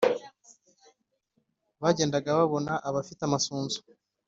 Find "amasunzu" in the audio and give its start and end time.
3.25-3.79